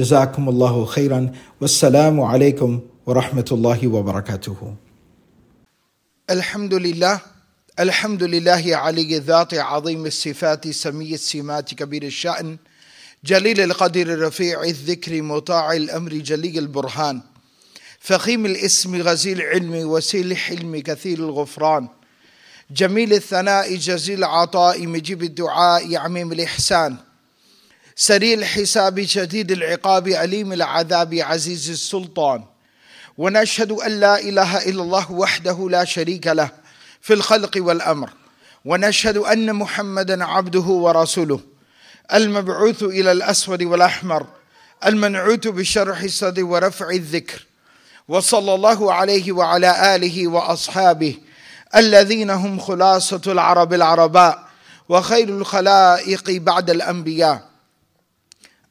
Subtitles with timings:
[0.00, 1.32] جزاكم الله خيرا.
[1.60, 4.74] والسلام عليكم ورحمة الله وبركاته.
[6.30, 7.20] الحمد لله.
[7.80, 12.56] الحمد لله علي الذات عظيم الصفات سمي السمات كبير الشأن.
[13.24, 17.20] جليل القدر رفيع الذكر مطاع الأمر جلي البرهان.
[18.00, 21.88] فخيم الاسم غزير العلم وسيل الحلم كثير الغفران.
[22.70, 26.96] جميل الثناء جزيل العطاء مجيب الدعاء عميم الإحسان.
[28.02, 32.44] سريع الحساب شديد العقاب أليم العذاب عزيز السلطان.
[33.18, 36.50] ونشهد أن لا إله إلا الله وحده لا شريك له
[37.00, 38.10] في الخلق والأمر.
[38.64, 41.40] ونشهد أن محمدا عبده ورسوله.
[42.14, 44.26] المبعوث إلى الأسود والأحمر.
[44.86, 47.46] المنعوت بشرح الصدر ورفع الذكر.
[48.08, 51.18] وصلى الله عليه وعلى آله وأصحابه
[51.76, 54.44] الذين هم خلاصة العرب العرباء
[54.88, 57.49] وخير الخلائق بعد الأنبياء.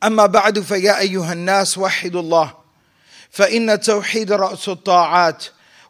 [0.04, 2.54] أما بعد فيا أيها الناس وحدوا الله
[3.32, 5.46] فإن التوحيد رأس الطاعات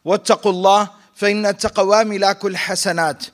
[0.05, 3.25] واتقوا الله فإن التقوى ملاك الحسنات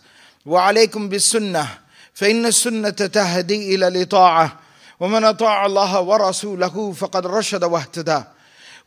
[0.46, 1.68] وعليكم بالسنة
[2.14, 4.60] فإن السنة تهدي إلى الإطاعة
[5.00, 8.24] ومن أطاع الله ورسوله فقد رشد واهتدى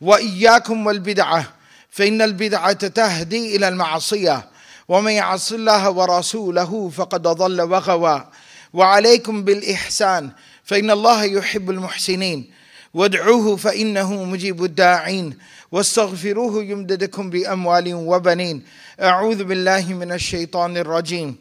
[0.00, 1.44] وإياكم والبدعة
[1.90, 4.48] فإن البدعة تهدي إلى المعصية
[4.88, 8.28] ومن يعص الله ورسوله فقد ضل وغوى
[8.72, 10.30] وعليكم بالإحسان
[10.67, 12.51] فإن الله يحب المحسنين
[12.93, 15.37] وادعوه فإنه مجيب الداعين
[15.71, 18.65] واستغفروه يمددكم بأموال وبنين
[19.01, 21.35] أعوذ بالله من الشيطان الرجيم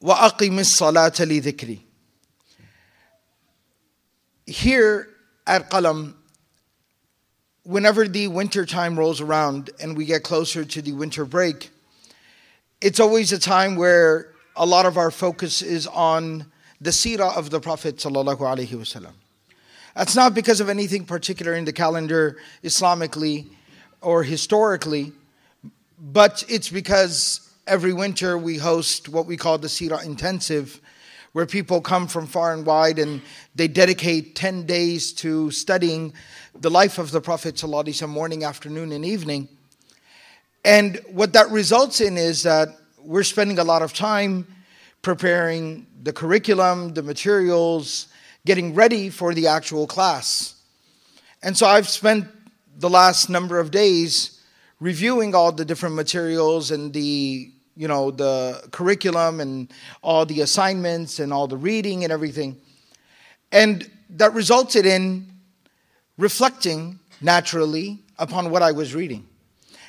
[0.00, 1.80] وأقم الصلاة لذكري
[4.46, 5.08] Here
[5.44, 6.14] at Qalam,
[7.64, 11.70] whenever the winter time rolls around and we get closer to the winter break,
[12.80, 16.46] it's always a time where a lot of our focus is on
[16.81, 18.03] the seerah of the Prophet.
[19.95, 23.47] That's not because of anything particular in the calendar, Islamically
[24.01, 25.13] or historically,
[25.99, 30.81] but it's because every winter we host what we call the Seerah Intensive,
[31.33, 33.21] where people come from far and wide and
[33.53, 36.13] they dedicate 10 days to studying
[36.59, 39.47] the life of the Prophet ﷺ morning, afternoon, and evening.
[40.65, 44.47] And what that results in is that we're spending a lot of time
[45.01, 48.07] preparing the curriculum, the materials,
[48.45, 50.55] getting ready for the actual class.
[51.43, 52.27] And so I've spent
[52.77, 54.41] the last number of days
[54.79, 61.19] reviewing all the different materials and the you know the curriculum and all the assignments
[61.19, 62.57] and all the reading and everything.
[63.51, 65.31] And that resulted in
[66.17, 69.27] reflecting naturally upon what I was reading.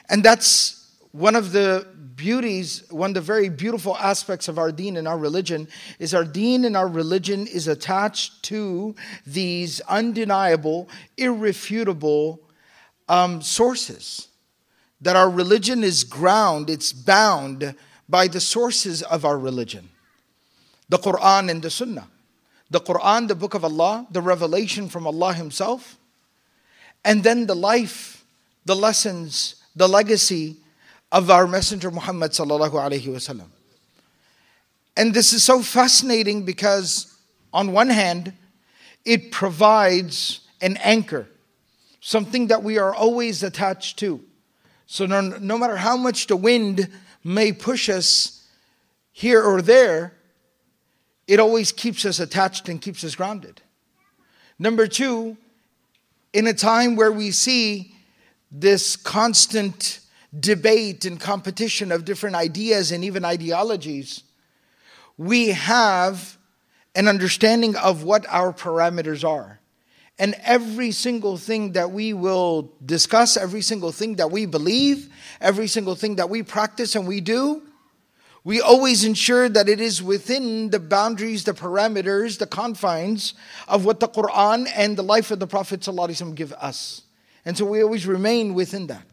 [0.08, 1.86] And that's one of the
[2.16, 5.68] beauties, one of the very beautiful aspects of our deen and our religion
[5.98, 8.94] is our deen and our religion is attached to
[9.26, 12.40] these undeniable, irrefutable
[13.08, 14.28] um, sources.
[15.00, 17.74] That our religion is ground, it's bound
[18.08, 19.88] by the sources of our religion
[20.88, 22.06] the Quran and the Sunnah.
[22.70, 25.96] The Quran, the book of Allah, the revelation from Allah Himself,
[27.02, 28.24] and then the life,
[28.66, 30.56] the lessons, the legacy
[31.12, 32.32] of our Messenger Muhammad.
[34.96, 37.14] And this is so fascinating because,
[37.52, 38.32] on one hand,
[39.04, 41.28] it provides an anchor,
[42.00, 44.24] something that we are always attached to.
[44.86, 46.88] So, no, no matter how much the wind
[47.22, 48.46] may push us
[49.12, 50.14] here or there,
[51.26, 53.60] it always keeps us attached and keeps us grounded.
[54.58, 55.36] Number two,
[56.32, 57.94] in a time where we see
[58.50, 60.00] this constant
[60.38, 64.22] debate and competition of different ideas and even ideologies,
[65.18, 66.38] we have
[66.94, 69.60] an understanding of what our parameters are.
[70.18, 75.08] And every single thing that we will discuss, every single thing that we believe,
[75.40, 77.62] every single thing that we practice and we do,
[78.44, 83.34] we always ensure that it is within the boundaries, the parameters, the confines
[83.68, 85.88] of what the Quran and the life of the Prophet
[86.34, 87.02] give us.
[87.44, 89.11] And so we always remain within that.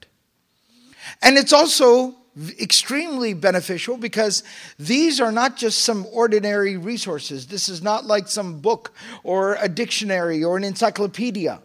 [1.21, 2.15] And it's also
[2.59, 4.43] extremely beneficial because
[4.77, 7.47] these are not just some ordinary resources.
[7.47, 8.93] This is not like some book
[9.23, 11.61] or a dictionary or an encyclopedia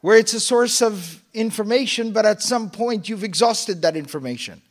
[0.00, 4.62] where it's a source of information, but at some point you've exhausted that information.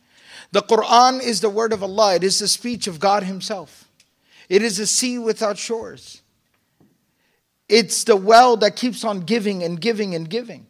[0.52, 3.88] The Quran is the word of Allah, it is the speech of God Himself.
[4.48, 6.22] It is a sea without shores.
[7.68, 10.65] It's the well that keeps on giving and giving and giving.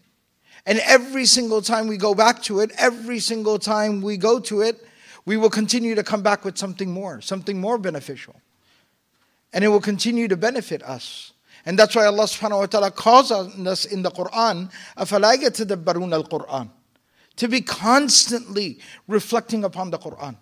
[0.65, 4.61] And every single time we go back to it, every single time we go to
[4.61, 4.85] it,
[5.25, 8.35] we will continue to come back with something more, something more beneficial.
[9.53, 11.33] And it will continue to benefit us.
[11.65, 16.69] And that's why Allah subhanahu wa ta'ala calls us in the Quran, أَفَلَا يَتَدَبَّرُونَ الْقُرْآنِ
[17.35, 20.37] To be constantly reflecting upon the Quran.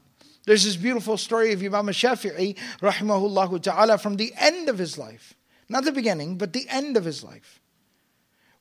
[0.46, 5.34] There's this beautiful story of Imam Shafi'i, rahimahullah ta'ala, from the end of his life.
[5.68, 7.60] Not the beginning, but the end of his life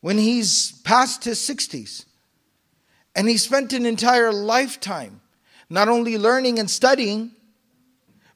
[0.04, 2.04] when he's past his 60s.
[3.16, 5.22] And he spent an entire lifetime
[5.70, 7.32] not only learning and studying,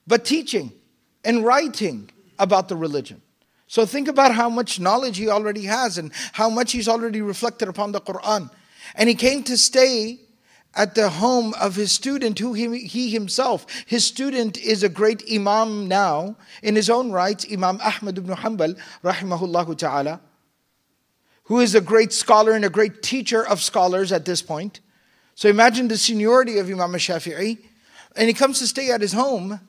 [0.07, 0.71] but teaching
[1.25, 2.09] and writing
[2.39, 3.21] about the religion.
[3.67, 7.67] So think about how much knowledge he already has and how much he's already reflected
[7.67, 8.49] upon the Quran.
[8.95, 10.21] And he came to stay
[10.73, 15.21] at the home of his student, who he, he, himself, his student is a great
[15.29, 20.21] Imam now in his own right, Imam Ahmad ibn Hanbal, rahimahullah ta'ala
[21.47, 24.81] who is a great scholar and a great teacher of scholars at this point.
[25.33, 27.57] So imagine the seniority of Imam Shafi'i.
[28.17, 29.61] And he comes to stay at his home.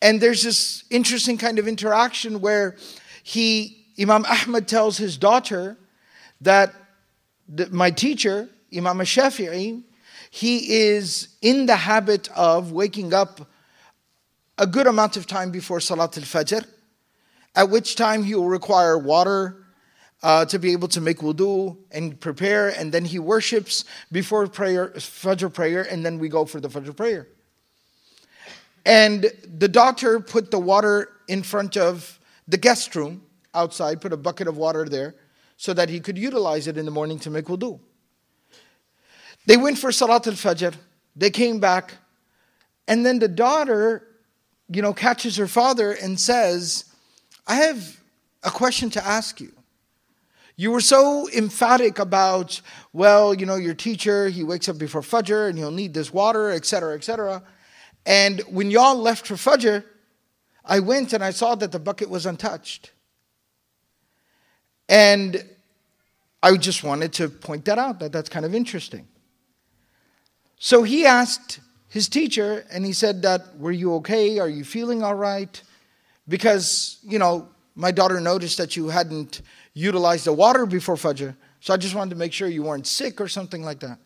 [0.00, 2.76] And there's this interesting kind of interaction where
[3.22, 5.76] he, Imam Ahmad tells his daughter
[6.40, 6.74] that
[7.70, 9.82] my teacher, Imam Shafi'i,
[10.30, 13.50] he is in the habit of waking up
[14.56, 16.64] a good amount of time before Salat al Fajr,
[17.54, 19.61] at which time he will require water
[20.22, 24.90] uh, to be able to make wudu and prepare, and then he worships before prayer,
[24.90, 27.28] Fajr prayer, and then we go for the Fajr prayer.
[28.84, 33.22] And the doctor put the water in front of the guest room
[33.54, 35.14] outside, put a bucket of water there
[35.56, 37.78] so that he could utilize it in the morning to make wudu.
[39.46, 40.74] They went for Salat al Fajr,
[41.16, 41.94] they came back,
[42.86, 44.06] and then the daughter,
[44.68, 46.84] you know, catches her father and says,
[47.46, 48.00] I have
[48.42, 49.52] a question to ask you.
[50.56, 52.60] You were so emphatic about,
[52.92, 56.50] well, you know, your teacher, he wakes up before Fajr and he'll need this water,
[56.50, 57.42] etc., etc.
[58.04, 59.84] And when y'all left for Fajr,
[60.64, 62.92] I went and I saw that the bucket was untouched.
[64.88, 65.44] And
[66.42, 69.08] I just wanted to point that out, that that's kind of interesting.
[70.58, 74.38] So he asked his teacher, and he said that, were you okay?
[74.38, 75.62] Are you feeling all right?
[76.26, 79.42] Because, you know, my daughter noticed that you hadn't
[79.74, 81.34] utilized the water before Fajr.
[81.60, 83.98] So I just wanted to make sure you weren't sick or something like that.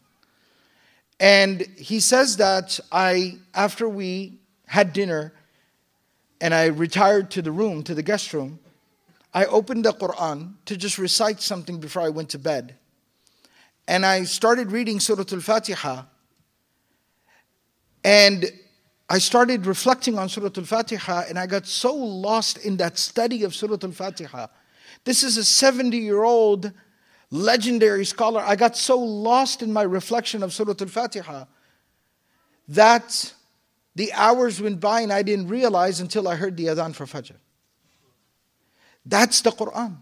[1.19, 5.33] And he says that I, after we had dinner
[6.41, 8.59] and I retired to the room, to the guest room,
[9.33, 12.75] I opened the Quran to just recite something before I went to bed.
[13.89, 16.03] And I started reading Surah Al Fatiha.
[18.05, 18.53] And
[19.09, 23.45] I started reflecting on Surah Al Fatiha, and I got so lost in that study
[23.45, 24.49] of Surah Al Fatiha
[25.07, 26.73] this is a 70 year old
[27.31, 28.41] legendary scholar.
[28.41, 31.45] I got so lost in my reflection of Surah Al Fatiha
[32.69, 33.33] that
[33.95, 37.37] the hours went by and I didn't realize until I heard the adhan for Fajr.
[39.07, 39.99] That's the Quran.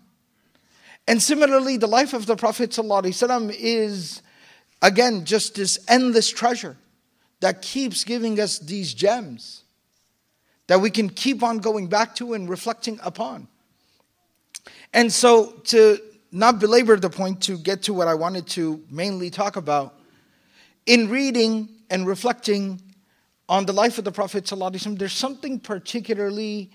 [1.06, 4.22] And similarly, the life of the Prophet ﷺ is,
[4.80, 6.78] again, just this endless treasure
[7.40, 9.64] that keeps giving us these gems
[10.66, 13.48] that we can keep on going back to and reflecting upon.
[14.94, 15.98] And so, to
[16.30, 19.98] not belabor the point, to get to what I wanted to mainly talk about,
[20.86, 22.80] in reading and reflecting
[23.48, 24.50] on the life of the Prophet,
[24.96, 26.70] there's something particularly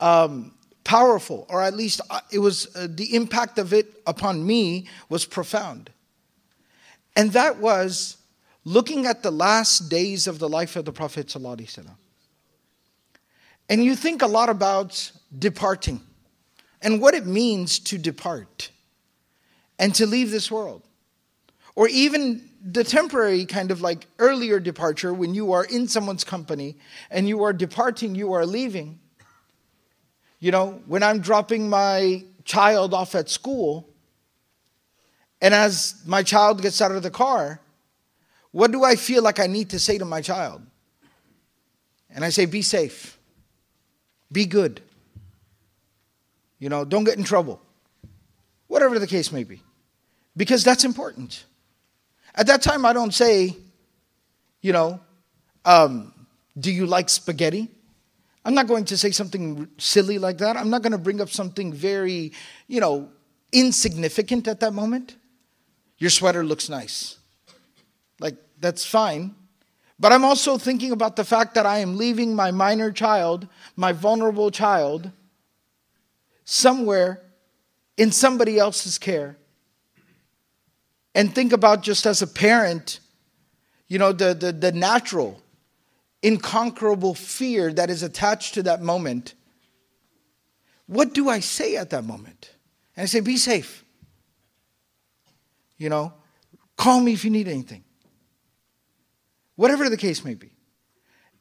[0.00, 0.52] um,
[0.82, 5.24] powerful, or at least uh, it was uh, the impact of it upon me was
[5.24, 5.88] profound.
[7.14, 8.16] And that was
[8.64, 11.34] looking at the last days of the life of the Prophet.
[13.68, 16.00] And you think a lot about departing
[16.82, 18.70] and what it means to depart
[19.78, 20.82] and to leave this world.
[21.74, 26.76] Or even the temporary kind of like earlier departure when you are in someone's company
[27.10, 29.00] and you are departing, you are leaving.
[30.38, 33.88] You know, when I'm dropping my child off at school,
[35.40, 37.60] and as my child gets out of the car,
[38.50, 40.62] what do I feel like I need to say to my child?
[42.10, 43.18] And I say, be safe,
[44.30, 44.82] be good.
[46.62, 47.60] You know, don't get in trouble.
[48.68, 49.60] Whatever the case may be.
[50.36, 51.44] Because that's important.
[52.36, 53.56] At that time, I don't say,
[54.60, 55.00] you know,
[55.64, 56.14] um,
[56.56, 57.68] do you like spaghetti?
[58.44, 60.56] I'm not going to say something silly like that.
[60.56, 62.30] I'm not going to bring up something very,
[62.68, 63.08] you know,
[63.50, 65.16] insignificant at that moment.
[65.98, 67.16] Your sweater looks nice.
[68.20, 69.34] Like, that's fine.
[69.98, 73.90] But I'm also thinking about the fact that I am leaving my minor child, my
[73.90, 75.10] vulnerable child,
[76.44, 77.22] somewhere
[77.96, 79.36] in somebody else's care.
[81.14, 83.00] And think about just as a parent,
[83.88, 85.42] you know, the, the, the natural
[86.22, 89.34] inconquerable fear that is attached to that moment,
[90.86, 92.52] what do I say at that moment?
[92.96, 93.84] And I say, be safe.
[95.76, 96.12] You know,
[96.76, 97.82] call me if you need anything.
[99.56, 100.52] Whatever the case may be.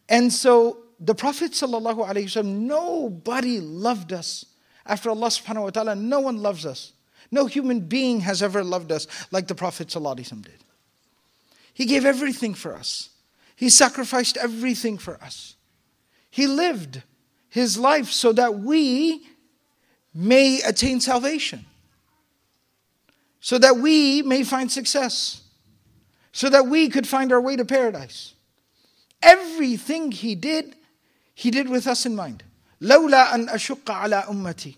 [0.10, 4.46] And so the Prophet ﷺ, nobody loved us.
[4.86, 6.94] After Allah subhanahu wa ta'ala, no one loves us.
[7.32, 10.64] No human being has ever loved us like the Prophet ﷺ did.
[11.74, 13.10] He gave everything for us.
[13.56, 15.56] He sacrificed everything for us.
[16.30, 17.04] He lived
[17.50, 19.28] his life so that we
[20.14, 21.66] may attain salvation,
[23.40, 25.42] so that we may find success,
[26.34, 28.34] so that we could find our way to paradise.
[29.22, 30.76] Everything he did,
[31.34, 32.44] he did with us in mind.
[32.81, 34.77] لولا أن أشق على أمتي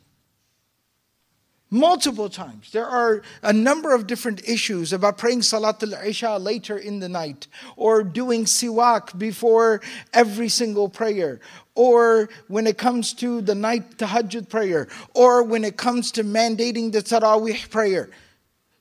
[1.71, 2.71] multiple times.
[2.73, 7.47] There are a number of different issues about praying Salatul Isha later in the night,
[7.77, 9.81] or doing siwak before
[10.13, 11.41] every single prayer,
[11.75, 16.93] or when it comes to the night tahajjud prayer, or when it comes to mandating
[16.93, 18.09] the Taraweeh prayer.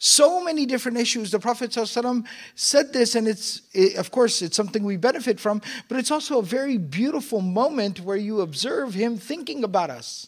[0.05, 1.31] So many different issues.
[1.31, 5.63] The Prophet ﷺ said this, and it's, it, of course, it's something we benefit from,
[5.89, 10.27] but it's also a very beautiful moment where you observe him thinking about us.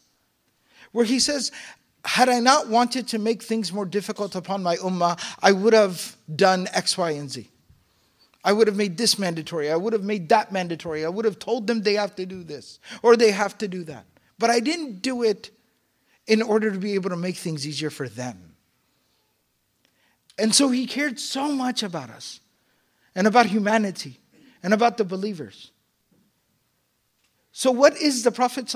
[0.93, 1.51] Where he says,
[2.05, 6.17] had I not wanted to make things more difficult upon my ummah, I would have
[6.37, 7.49] done X, Y, and Z.
[8.45, 9.73] I would have made this mandatory.
[9.73, 11.05] I would have made that mandatory.
[11.05, 13.83] I would have told them they have to do this or they have to do
[13.85, 14.07] that.
[14.39, 15.51] But I didn't do it
[16.29, 18.54] in order to be able to make things easier for them.
[20.39, 22.41] And so he cared so much about us
[23.15, 24.21] and about humanity
[24.63, 25.71] and about the believers.
[27.53, 28.67] So, what is the Prophet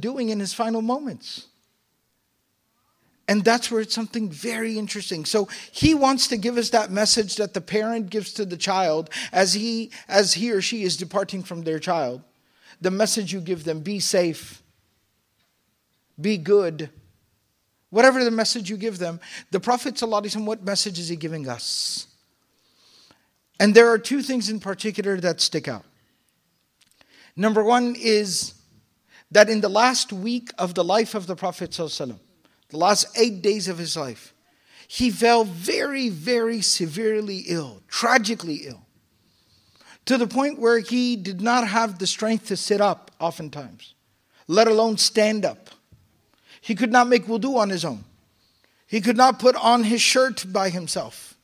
[0.00, 1.46] doing in his final moments?
[3.26, 5.24] And that's where it's something very interesting.
[5.24, 9.08] So he wants to give us that message that the parent gives to the child
[9.32, 12.22] as he as he or she is departing from their child.
[12.80, 14.62] The message you give them, be safe.
[16.20, 16.90] Be good.
[17.94, 19.20] Whatever the message you give them,
[19.52, 22.08] the Prophet what message is he giving us?
[23.60, 25.84] And there are two things in particular that stick out.
[27.36, 28.54] Number one is
[29.30, 32.18] that in the last week of the life of the Prophet the
[32.72, 34.34] last eight days of his life,
[34.88, 38.86] he fell very, very severely ill, tragically ill,
[40.06, 43.94] to the point where he did not have the strength to sit up, oftentimes,
[44.48, 45.63] let alone stand up.
[46.64, 48.04] He could not make wudu on his own.
[48.86, 51.34] He could not put on his shirt by himself.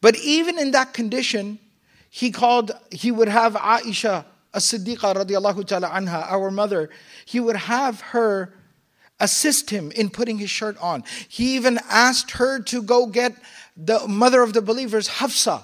[0.00, 1.58] But even in that condition,
[2.08, 4.24] he called, he would have Aisha,
[4.54, 6.88] as Siddiqa radiallahu ta'ala anha, our mother,
[7.26, 8.54] he would have her
[9.20, 11.04] assist him in putting his shirt on.
[11.28, 13.36] He even asked her to go get
[13.76, 15.62] the mother of the believers, Hafsa,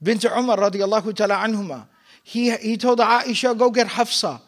[0.00, 1.88] bint Umar radiallahu ta'ala anhuma.
[2.22, 4.40] He, he told Aisha, go get Hafsa.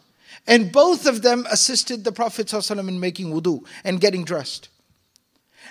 [0.47, 4.69] And both of them assisted the Prophet ﷺ in making wudu and getting dressed.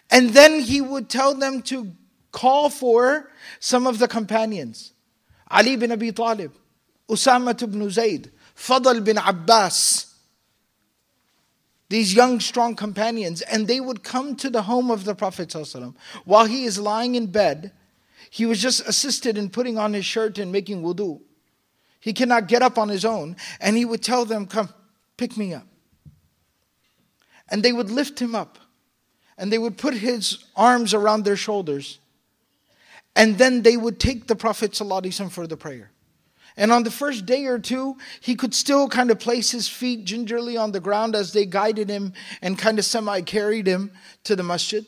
[0.09, 1.91] And then he would tell them to
[2.31, 4.93] call for some of the companions.
[5.49, 6.53] Ali bin Abi Talib,
[7.09, 10.07] Usama ibn Zayd, Fadl bin Abbas,
[11.89, 15.93] these young, strong companions, and they would come to the home of the Prophet ﷺ.
[16.23, 17.73] while he is lying in bed.
[18.29, 21.19] He was just assisted in putting on his shirt and making wudu.
[22.01, 24.69] He cannot get up on his own, and he would tell them, Come,
[25.17, 25.67] pick me up.
[27.47, 28.57] And they would lift him up,
[29.37, 31.99] and they would put his arms around their shoulders,
[33.15, 35.91] and then they would take the Prophet for the prayer.
[36.57, 40.03] And on the first day or two, he could still kind of place his feet
[40.03, 43.91] gingerly on the ground as they guided him and kind of semi carried him
[44.25, 44.85] to the masjid.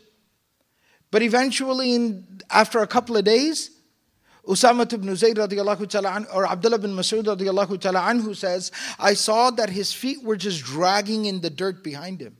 [1.11, 3.69] But eventually, in, after a couple of days,
[4.47, 9.13] Usama ibn Zayd radiallahu ta'ala an, or Abdullah bin Masud radiallahu ta'ala anhu says, I
[9.13, 12.35] saw that his feet were just dragging in the dirt behind him.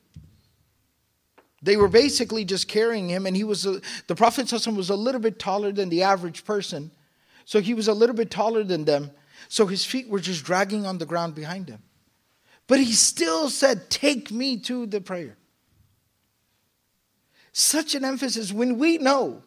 [1.61, 5.21] They were basically just carrying him, and he was a, the Prophet was a little
[5.21, 6.91] bit taller than the average person.
[7.45, 9.11] So he was a little bit taller than them.
[9.47, 11.81] So his feet were just dragging on the ground behind him.
[12.67, 15.37] But he still said, Take me to the prayer.
[17.53, 19.43] Such an emphasis when we know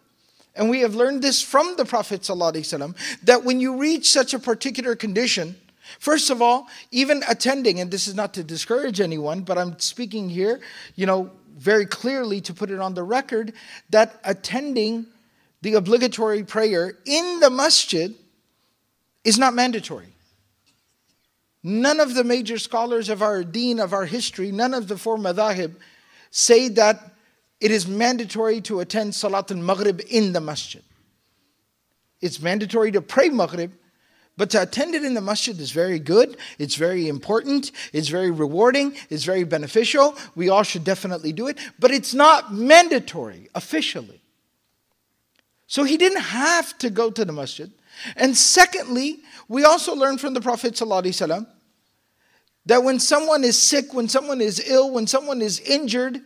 [0.56, 4.38] and we have learned this from the Prophet ﷺ, that when you reach such a
[4.38, 5.56] particular condition,
[5.98, 10.28] first of all, even attending, and this is not to discourage anyone, but I'm speaking
[10.28, 10.60] here,
[10.94, 13.52] you know, very clearly to put it on the record,
[13.90, 15.06] that attending
[15.62, 18.14] the obligatory prayer in the masjid
[19.24, 20.08] is not mandatory.
[21.62, 25.16] None of the major scholars of our deen, of our history, none of the four
[25.16, 25.74] madhahib
[26.30, 27.15] say that
[27.60, 30.82] it is mandatory to attend Salat al Maghrib in the masjid.
[32.20, 33.72] It's mandatory to pray Maghrib,
[34.36, 38.30] but to attend it in the masjid is very good, it's very important, it's very
[38.30, 40.16] rewarding, it's very beneficial.
[40.34, 44.20] We all should definitely do it, but it's not mandatory officially.
[45.66, 47.72] So he didn't have to go to the masjid.
[48.14, 51.46] And secondly, we also learn from the Prophet ﷺ
[52.66, 56.20] that when someone is sick, when someone is ill, when someone is injured,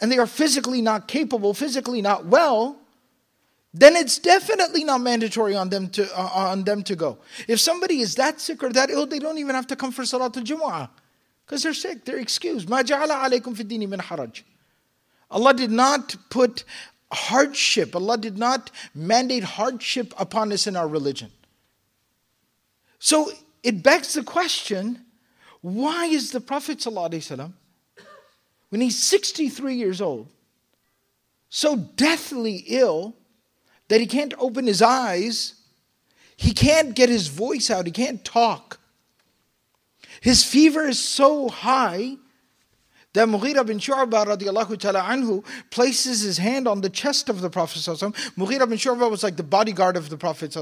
[0.00, 2.76] and they are physically not capable, physically not well,
[3.72, 7.18] then it's definitely not mandatory on them to uh, uh, on them to go.
[7.46, 10.02] If somebody is that sick or that ill, they don't even have to come for
[10.02, 10.88] Salatul Jumu'ah
[11.46, 12.68] because they're sick, they're excused.
[12.68, 14.42] Ma عليكم في fid من حرج.
[15.30, 16.64] Allah did not put
[17.12, 21.30] hardship, Allah did not mandate hardship upon us in our religion.
[22.98, 23.30] So
[23.62, 25.04] it begs the question
[25.60, 27.52] why is the Prophet ﷺ
[28.70, 30.28] when he's 63 years old,
[31.48, 33.14] so deathly ill
[33.88, 35.54] that he can't open his eyes,
[36.36, 38.80] he can't get his voice out, he can't talk.
[40.20, 42.16] His fever is so high
[43.12, 47.50] that Mughira bin Shu'bah radiallahu ta'ala anhu places his hand on the chest of the
[47.50, 50.56] Prophet Mughira bin Shu'bah was like the bodyguard of the Prophet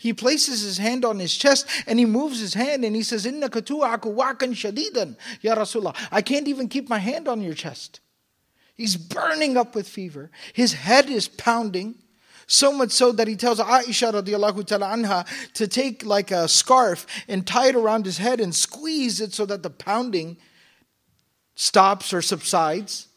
[0.00, 3.24] He places his hand on his chest and he moves his hand and he says,
[3.24, 5.96] Inna katu'aku wa'kan shadidan, Ya Rasulullah.
[6.10, 8.00] I can't even keep my hand on your chest.
[8.74, 10.30] He's burning up with fever.
[10.52, 11.96] His head is pounding.
[12.48, 17.06] So much so that he tells Aisha radiallahu ta'ala anha to take like a scarf
[17.28, 20.36] and tie it around his head and squeeze it so that the pounding
[21.54, 23.08] stops or subsides.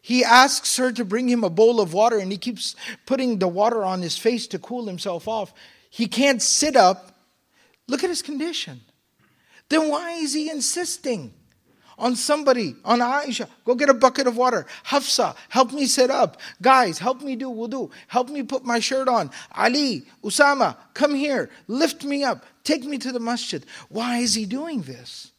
[0.00, 3.48] He asks her to bring him a bowl of water and he keeps putting the
[3.48, 5.52] water on his face to cool himself off.
[5.90, 7.14] He can't sit up.
[7.86, 8.80] Look at his condition.
[9.68, 11.34] Then why is he insisting
[11.98, 13.48] on somebody, on Aisha?
[13.64, 14.66] Go get a bucket of water.
[14.84, 16.40] Hafsa, help me sit up.
[16.62, 17.90] Guys, help me do wudu.
[18.06, 19.30] Help me put my shirt on.
[19.54, 21.50] Ali, Usama, come here.
[21.66, 22.46] Lift me up.
[22.64, 23.64] Take me to the masjid.
[23.88, 25.32] Why is he doing this?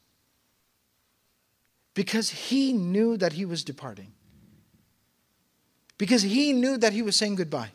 [2.00, 4.14] Because he knew that he was departing.
[5.98, 7.72] Because he knew that he was saying goodbye.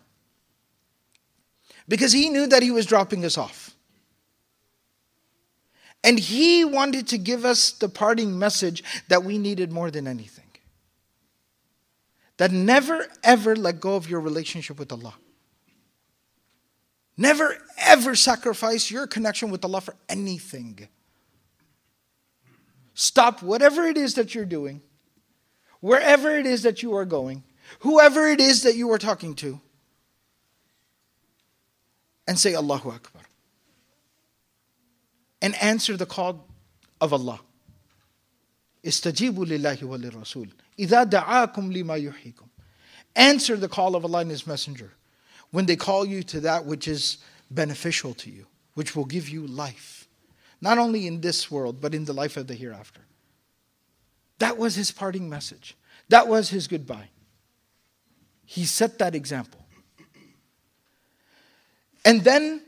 [1.87, 3.77] Because he knew that he was dropping us off.
[6.03, 10.49] And he wanted to give us the parting message that we needed more than anything.
[12.39, 15.17] That never ever let go of your relationship with Allah.
[17.19, 20.89] Never ever sacrifice your connection with Allah for anything.
[22.95, 24.81] Stop whatever it is that you're doing,
[25.81, 27.43] wherever it is that you are going,
[27.81, 29.61] whoever it is that you are talking to,
[32.27, 33.23] and say Allahu Akbar.
[35.43, 36.49] And answer the call
[37.01, 37.41] of Allah.
[38.83, 40.51] Istajibu lillahi wa lirasul.
[40.79, 42.49] Idha da'akum lima yuhikum.
[43.15, 44.93] Answer the call of Allah and His Messenger
[45.51, 47.19] when they call you to that which is
[47.51, 50.04] beneficial to you, which will give you life
[50.61, 53.01] not only in this world, but in the life of the hereafter.
[54.39, 55.77] That was his parting message.
[56.09, 57.09] That was his goodbye.
[58.45, 59.65] He set that example.
[62.05, 62.63] And then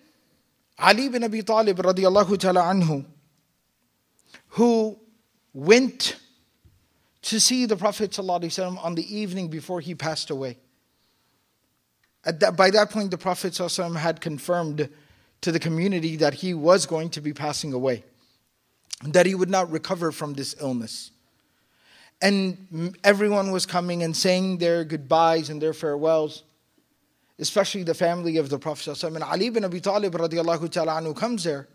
[0.79, 3.05] Ali bin Abi Talib radiallahu ta'ala anhu,
[4.51, 4.99] who
[5.53, 6.17] went
[7.23, 10.59] to see the Prophet on the evening before he passed away.
[12.25, 14.89] That, by that point, the Prophet had confirmed
[15.41, 18.05] to the community that he was going to be passing away,
[19.05, 21.11] that he would not recover from this illness.
[22.23, 26.45] And everyone was coming and saying their goodbyes and their farewells,
[27.39, 29.03] especially the family of the Prophet.
[29.03, 31.69] And Ali ibn Abi Talib ta'ala anhu comes there.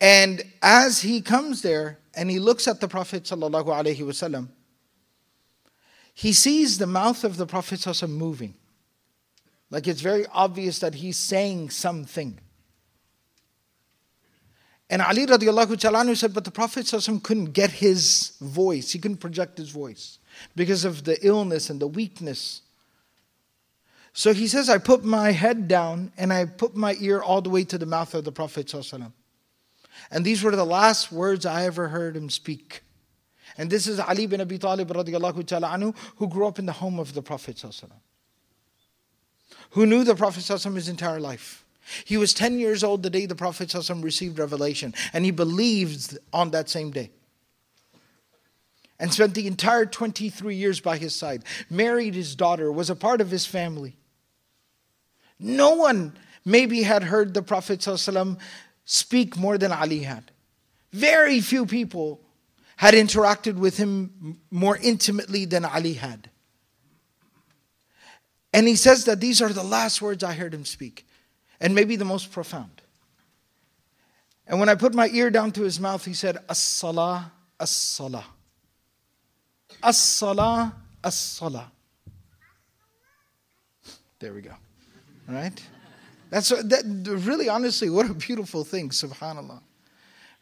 [0.00, 4.48] And as he comes there and he looks at the Prophet sallallahu alaihi wasallam,
[6.12, 8.54] he sees the mouth of the Prophet moving
[9.72, 12.38] Like it's very obvious that he's saying something.
[14.90, 18.92] And Ali radiallahu ta'ala said, but the Prophet couldn't get his voice.
[18.92, 20.18] He couldn't project his voice
[20.54, 22.60] because of the illness and the weakness.
[24.12, 27.48] So he says, I put my head down and I put my ear all the
[27.48, 28.74] way to the mouth of the Prophet.
[30.10, 32.82] And these were the last words I ever heard him speak.
[33.56, 36.98] And this is Ali bin Abi Talib radiallahu ta'ala who grew up in the home
[36.98, 37.64] of the Prophet.
[39.72, 40.42] Who knew the Prophet
[40.74, 41.64] his entire life.
[42.04, 46.50] He was 10 years old the day the Prophet received revelation, and he believed on
[46.52, 47.10] that same day.
[49.00, 53.20] And spent the entire 23 years by his side, married his daughter, was a part
[53.20, 53.96] of his family.
[55.40, 57.84] No one maybe had heard the Prophet
[58.84, 60.30] speak more than Ali had.
[60.92, 62.20] Very few people
[62.76, 66.30] had interacted with him more intimately than Ali had.
[68.52, 71.06] And he says that these are the last words I heard him speak
[71.60, 72.82] and maybe the most profound.
[74.46, 78.26] And when I put my ear down to his mouth, he said, As-salah, as-salah.
[79.82, 81.72] As-salah, as-salah.
[84.18, 84.54] There we go.
[85.28, 85.62] Right?
[86.30, 86.84] That's that,
[87.24, 89.60] really, honestly, what a beautiful thing, subhanAllah.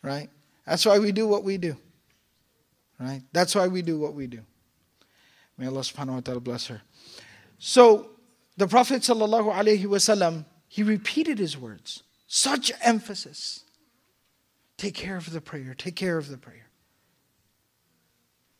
[0.02, 0.30] Right?
[0.66, 1.76] That's why we do what we do.
[2.98, 3.22] Right?
[3.32, 4.40] That's why we do what we do.
[5.56, 6.80] May Allah subhanahu wa ta'ala bless her.
[7.60, 8.08] So,
[8.56, 12.02] the Prophet wasallam he repeated his words.
[12.26, 13.64] Such emphasis.
[14.78, 15.74] Take care of the prayer.
[15.76, 16.68] Take care of the prayer.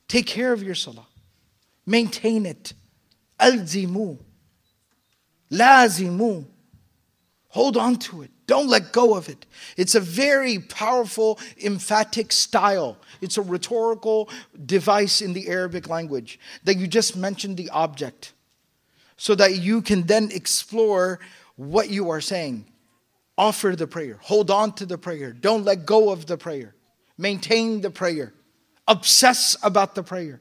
[0.07, 1.07] Take care of your salah.
[1.87, 2.75] Maintain it.
[3.39, 4.19] Alzimu.
[5.51, 6.45] Lazimu.
[7.49, 8.31] Hold on to it.
[8.47, 9.47] Don't let go of it.
[9.79, 12.99] It's a very powerful, emphatic style.
[13.23, 14.29] It's a rhetorical
[14.67, 18.35] device in the Arabic language that you just mentioned the object
[19.21, 21.21] so that you can then explore
[21.57, 22.65] what you are saying.
[23.37, 24.19] Offer the prayer.
[24.23, 25.35] Hold on to the prayer.
[25.35, 26.75] Don't let go of the prayer.
[27.19, 28.33] Maintain the prayer.
[28.89, 30.41] Obsess about the prayer.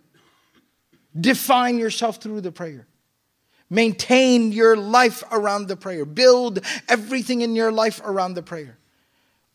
[1.20, 2.88] Define yourself through the prayer.
[3.70, 6.06] Maintain your life around the prayer.
[6.06, 8.78] Build everything in your life around the prayer.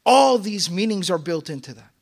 [0.04, 1.93] All these meanings are built into that.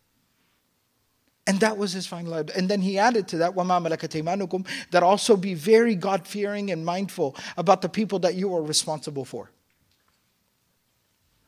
[1.47, 2.51] And that was his final ad.
[2.55, 7.83] And then he added to that, that also be very God fearing and mindful about
[7.83, 9.51] the people that you are responsible for.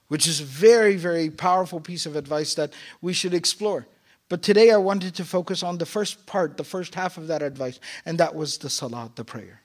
[0.09, 3.87] Which is a very, very powerful piece of advice that we should explore.
[4.28, 7.42] But today I wanted to focus on the first part, the first half of that
[7.42, 9.61] advice, and that was the salah, the prayer.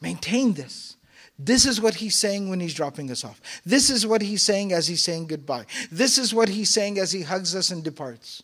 [0.00, 0.96] Maintain this.
[1.38, 3.40] This is what he's saying when he's dropping us off.
[3.64, 5.66] This is what he's saying as he's saying goodbye.
[5.90, 8.42] This is what he's saying as he hugs us and departs.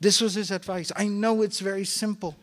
[0.00, 0.90] This was his advice.
[0.96, 2.36] I know it's very simple.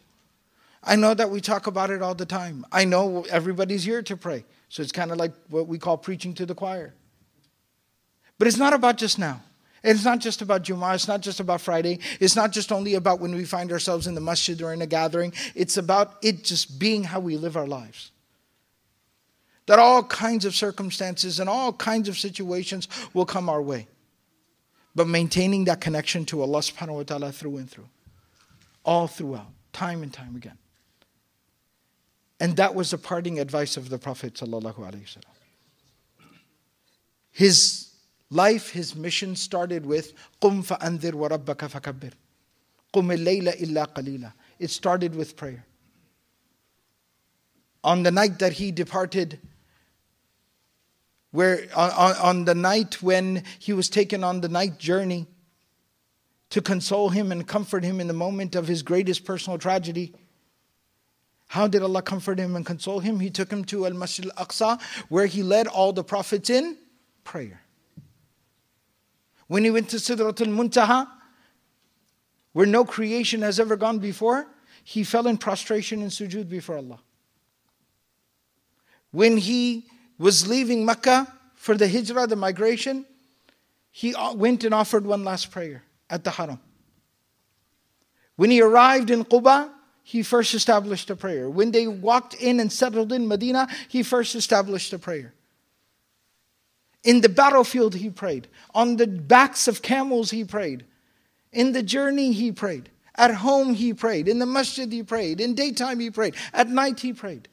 [0.84, 2.66] I know that we talk about it all the time.
[2.72, 4.46] I know everybody's here to pray.
[4.70, 6.94] So it's kind of like what we call preaching to the choir.
[8.38, 9.42] But it's not about just now.
[9.84, 10.96] It's not just about Jummah.
[10.96, 12.00] It's not just about Friday.
[12.20, 14.88] It's not just only about when we find ourselves in the masjid or in a
[14.88, 15.34] gathering.
[15.56, 18.12] It's about it just being how we live our lives.
[19.66, 23.88] That all kinds of circumstances and all kinds of situations will come our way
[24.97, 27.89] but maintaining that connection to Allah subhanahu wa ta'ala through and through.
[28.85, 30.59] All throughout, time and time again.
[32.41, 34.41] And that was the parting advice of the Prophet.
[37.31, 37.93] His
[38.31, 42.13] life, his mission started with قُمْ فَأَنذِرْ وَرَبَّكَ فَكَبِّرْ
[42.93, 45.65] قُمِ اللَّيْلَ إِلَّا قَلِيلًا It started with prayer.
[47.85, 49.39] On the night that he departed,
[51.32, 55.28] where on, on the night when he was taken on the night journey
[56.50, 60.14] to console him and comfort him in the moment of his greatest personal tragedy.
[61.50, 63.20] How did Allah comfort him and console him?
[63.20, 66.78] He took him to Al Masjid Al Aqsa, where he led all the prophets in
[67.24, 67.62] prayer.
[69.48, 71.08] When he went to Sidratul Muntaha,
[72.52, 74.48] where no creation has ever gone before,
[74.84, 77.00] he fell in prostration and sujood before Allah.
[79.12, 79.86] When he
[80.18, 83.06] was leaving Mecca for the hijrah, the migration,
[83.92, 86.60] he went and offered one last prayer at the haram.
[88.36, 89.72] When he arrived in Quba,
[90.04, 91.50] he first established a prayer.
[91.50, 95.34] When they walked in and settled in Medina, he first established a prayer.
[97.04, 98.48] In the battlefield, he prayed.
[98.74, 100.86] On the backs of camels, he prayed.
[101.52, 102.90] In the journey, he prayed.
[103.16, 104.28] At home, he prayed.
[104.28, 105.42] In the masjid, he prayed.
[105.42, 106.36] In daytime, he prayed.
[106.54, 107.50] At night, he prayed.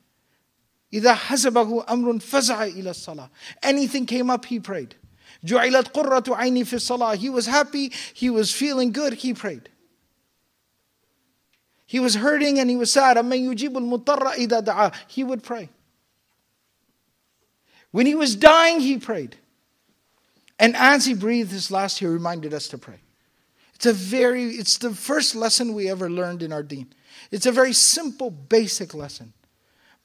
[0.93, 3.29] إذا حسبه أمر فزع إلى الصلاة.
[3.63, 4.95] Anything came up, he prayed.
[5.45, 7.17] جعلت قرة عيني في الصلاة.
[7.17, 9.69] He was happy, he was feeling good, he prayed.
[11.85, 13.17] He was hurting and he was sad.
[13.17, 14.93] أما يجيب المضطر إذا دعاه.
[15.07, 15.69] He would pray.
[17.91, 19.37] When he was dying, he prayed.
[20.59, 22.99] And as he breathed his last, he reminded us to pray.
[23.73, 26.93] It's a very, it's the first lesson we ever learned in our deen.
[27.31, 29.33] It's a very simple, basic lesson,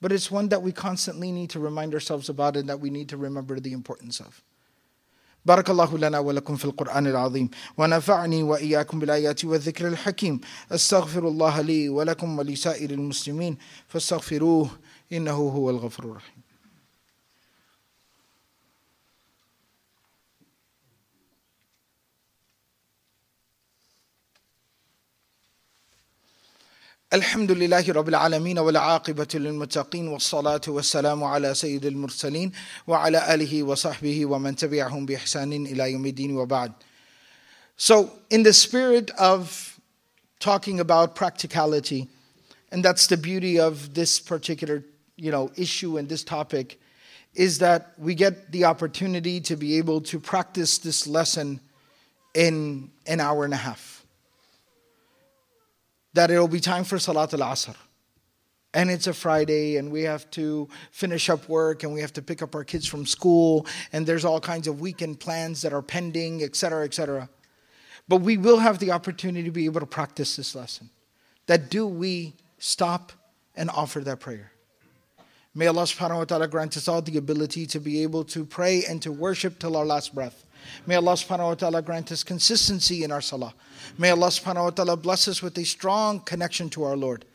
[0.00, 3.08] but it's one that we constantly need to remind ourselves about and that we need
[3.08, 4.42] to remember the importance of.
[5.46, 10.40] بارك الله لنا ولكم في القرآن العظيم ونفعني وإياكم بالآيات والذكر الحكيم
[10.72, 13.56] أستغفر الله لي ولكم ولسائر المسلمين
[13.88, 14.70] فاستغفروه
[15.12, 16.37] إنه هو الغفور الرحيم
[27.14, 32.52] الحمد لله رب العالمين والعاقبة للمتقين والصلاة والسلام على سيد المرسلين
[32.86, 36.72] وعلى آله وصحبه ومن تبعهم بإحسان إلى يوم الدين وبعد.
[37.76, 39.78] So, in the spirit of
[40.40, 42.08] talking about practicality,
[42.72, 44.82] and that's the beauty of this particular,
[45.16, 46.80] you know, issue and this topic,
[47.34, 51.60] is that we get the opportunity to be able to practice this lesson
[52.34, 53.97] in an hour and a half
[56.13, 57.75] that it'll be time for Salat al Asr.
[58.73, 62.21] And it's a Friday, and we have to finish up work, and we have to
[62.21, 65.81] pick up our kids from school, and there's all kinds of weekend plans that are
[65.81, 67.29] pending, etc., etc.
[68.07, 70.89] But we will have the opportunity to be able to practice this lesson.
[71.47, 73.11] That do we stop
[73.55, 74.51] and offer that prayer?
[75.55, 78.85] May Allah subhanahu wa ta'ala grant us all the ability to be able to pray
[78.85, 80.45] and to worship till our last breath.
[80.85, 83.53] May Allah subhanahu wa ta'ala grant us consistency in our salah.
[83.97, 87.25] May Allah subhanahu wa ta'ala bless us with a strong connection to our Lord.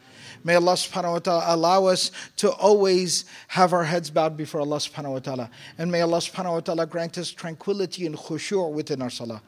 [0.42, 4.76] May Allah subhanahu wa ta'ala allow us to always have our heads bowed before Allah
[4.76, 5.50] subhanahu wa ta'ala.
[5.78, 9.40] And may Allah subhanahu wa ta'ala grant us tranquility and khushu' within our salah.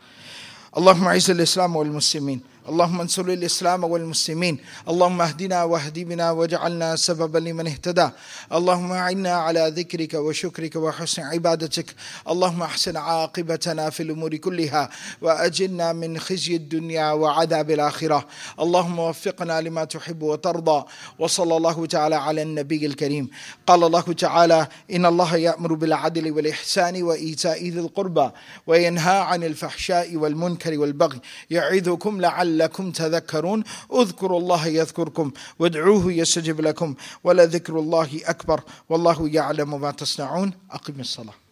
[0.73, 2.43] Allahumma izz al-Islam wal-Muslimin.
[2.69, 4.59] اللهم انصر الاسلام والمسلمين.
[4.89, 8.09] اللهم اهدنا واهد بنا واجعلنا سببا لمن اهتدى.
[8.53, 11.95] اللهم أعنا على ذكرك وشكرك وحسن عبادتك.
[12.29, 14.91] اللهم أحسن عاقبتنا في الأمور كلها
[15.23, 18.27] واجلنا من خزي الدنيا وعذاب الآخرة.
[18.61, 20.85] اللهم وفقنا لما تحب وترضى.
[21.19, 23.31] وصلى الله تعالى على النبي الكريم.
[23.67, 28.31] قال الله تعالى إن الله يأمر بالعدل والإحسان وإيتاء ذي القربى
[28.67, 33.65] وينهى عن الفحشاء والمنكر والبغي يعظكم لعل لعلكم تذكرون.
[33.93, 40.53] اذكروا الله يذكركم وادعوه يستجب لكم ولذكر الله أكبر والله يعلم ما تصنعون.
[40.71, 41.46] أقم الصلاة.